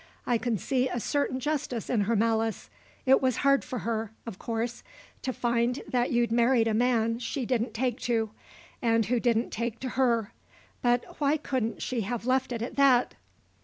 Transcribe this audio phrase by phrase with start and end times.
[0.25, 2.71] I can see a certain justice in her malice.
[3.05, 4.81] It was hard for her, of course,
[5.21, 8.31] to find that you'd married a man she didn't take to
[8.81, 10.33] and who didn't take to her;
[10.81, 13.13] but why couldn't she have left it at that?"